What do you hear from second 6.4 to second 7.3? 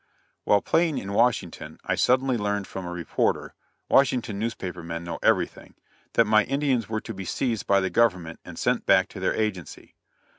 Indians were to be